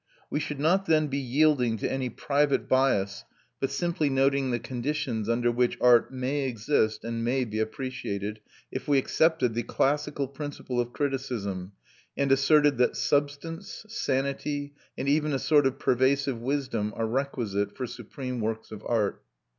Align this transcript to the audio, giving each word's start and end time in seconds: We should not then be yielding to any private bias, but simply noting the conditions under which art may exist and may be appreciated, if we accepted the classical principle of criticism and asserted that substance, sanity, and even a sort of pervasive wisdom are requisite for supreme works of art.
We 0.31 0.39
should 0.39 0.59
not 0.59 0.87
then 0.87 1.09
be 1.09 1.19
yielding 1.19 1.77
to 1.77 1.87
any 1.93 2.09
private 2.09 2.67
bias, 2.67 3.23
but 3.59 3.69
simply 3.69 4.09
noting 4.09 4.49
the 4.49 4.57
conditions 4.57 5.29
under 5.29 5.51
which 5.51 5.77
art 5.79 6.11
may 6.11 6.47
exist 6.47 7.03
and 7.03 7.23
may 7.23 7.45
be 7.45 7.59
appreciated, 7.59 8.39
if 8.71 8.87
we 8.87 8.97
accepted 8.97 9.53
the 9.53 9.61
classical 9.61 10.27
principle 10.27 10.79
of 10.79 10.91
criticism 10.91 11.73
and 12.17 12.31
asserted 12.31 12.79
that 12.79 12.97
substance, 12.97 13.85
sanity, 13.89 14.73
and 14.97 15.07
even 15.07 15.33
a 15.33 15.37
sort 15.37 15.67
of 15.67 15.77
pervasive 15.77 16.41
wisdom 16.41 16.93
are 16.95 17.05
requisite 17.05 17.77
for 17.77 17.85
supreme 17.85 18.39
works 18.41 18.71
of 18.71 18.83
art. 18.87 19.21